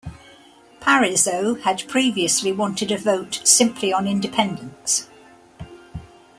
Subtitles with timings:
[0.79, 5.07] Parizeau had previously wanted a vote simply on independence.